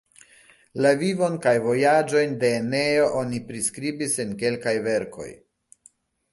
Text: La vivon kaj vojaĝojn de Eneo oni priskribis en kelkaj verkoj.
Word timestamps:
La 0.85 0.93
vivon 1.01 1.35
kaj 1.43 1.53
vojaĝojn 1.65 2.33
de 2.45 2.51
Eneo 2.61 3.05
oni 3.21 3.43
priskribis 3.53 4.19
en 4.27 4.35
kelkaj 4.43 4.77
verkoj. 4.91 5.31